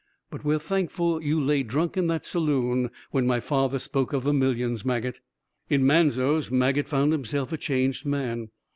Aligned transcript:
But 0.31 0.43
we're 0.43 0.57
thankful 0.57 1.21
you 1.21 1.39
lay 1.39 1.61
drunk 1.61 1.95
in 1.95 2.07
that 2.07 2.25
saloon 2.25 2.89
when 3.11 3.27
my 3.27 3.39
father 3.39 3.77
spoke 3.77 4.13
of 4.13 4.23
the 4.23 4.33
millions, 4.33 4.83
Maget." 4.83 5.19
In 5.69 5.85
Manzos, 5.85 6.49
Maget 6.49 6.87
found 6.87 7.11
himself 7.11 7.53
a 7.53 7.57
changed 7.57 8.03
man. 8.03 8.49